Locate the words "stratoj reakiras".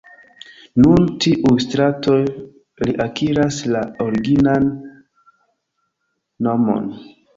1.65-3.59